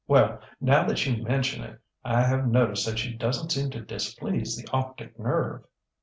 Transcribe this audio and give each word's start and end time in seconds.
ŌĆśWell, 0.09 0.41
now 0.59 0.87
that 0.87 1.05
you 1.05 1.21
mention 1.21 1.63
it, 1.63 1.79
I 2.03 2.23
have 2.23 2.47
noticed 2.47 2.87
that 2.87 2.97
she 2.97 3.15
doesnŌĆÖt 3.15 3.51
seem 3.51 3.69
to 3.69 3.81
displease 3.81 4.55
the 4.55 4.67
optic 4.75 5.19
nerve. 5.19 5.61